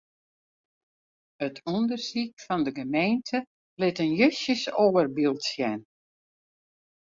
[1.45, 3.37] It ûndersyk fan 'e gemeente
[3.79, 5.79] lit in justjes oar byld sjen.